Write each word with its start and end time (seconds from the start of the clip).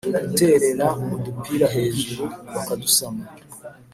guterera 0.29 0.87
udupira 1.13 1.67
hejuru 1.75 2.23
bakadusama 2.53 3.23